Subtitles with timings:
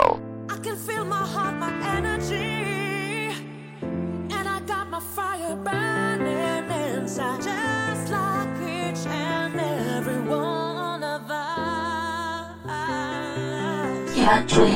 [0.00, 0.20] flow.
[0.48, 3.34] I can feel my heart, my energy.
[3.82, 7.42] And I got my fire burning inside.
[7.42, 11.40] Just like each and every one of us.
[14.14, 14.70] 一番注意